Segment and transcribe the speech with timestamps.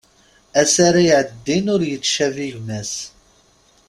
[0.61, 2.93] Ass ara iɛeddin ur yettcabi gma-s.